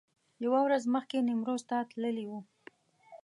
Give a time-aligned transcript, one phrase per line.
[0.43, 2.31] یوه ورځ مخکې نیمروز ته تللي و.